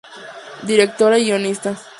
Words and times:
Directora 0.63 1.19
y 1.19 1.25
guionista. 1.25 1.77